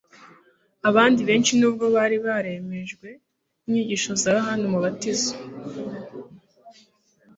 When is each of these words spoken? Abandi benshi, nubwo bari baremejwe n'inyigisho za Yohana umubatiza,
Abandi 0.89 1.21
benshi, 1.29 1.51
nubwo 1.59 1.85
bari 1.95 2.17
baremejwe 2.25 3.07
n'inyigisho 3.63 4.11
za 4.21 4.29
Yohana 4.37 4.63
umubatiza, 4.69 5.33